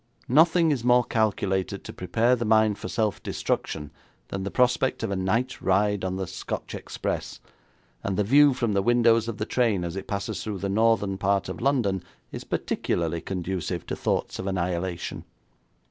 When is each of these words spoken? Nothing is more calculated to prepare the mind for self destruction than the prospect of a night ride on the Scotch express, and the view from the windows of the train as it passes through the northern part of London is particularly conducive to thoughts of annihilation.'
Nothing 0.29 0.71
is 0.71 0.83
more 0.83 1.03
calculated 1.03 1.83
to 1.83 1.93
prepare 1.93 2.35
the 2.35 2.43
mind 2.43 2.79
for 2.79 2.87
self 2.87 3.21
destruction 3.21 3.91
than 4.29 4.41
the 4.41 4.49
prospect 4.49 5.03
of 5.03 5.11
a 5.11 5.15
night 5.15 5.61
ride 5.61 6.03
on 6.03 6.15
the 6.15 6.25
Scotch 6.25 6.73
express, 6.73 7.39
and 8.03 8.17
the 8.17 8.23
view 8.23 8.55
from 8.55 8.73
the 8.73 8.81
windows 8.81 9.27
of 9.27 9.37
the 9.37 9.45
train 9.45 9.83
as 9.83 9.95
it 9.95 10.07
passes 10.07 10.43
through 10.43 10.57
the 10.57 10.69
northern 10.69 11.19
part 11.19 11.49
of 11.49 11.61
London 11.61 12.01
is 12.31 12.43
particularly 12.43 13.21
conducive 13.21 13.85
to 13.85 13.95
thoughts 13.95 14.39
of 14.39 14.47
annihilation.' 14.47 15.23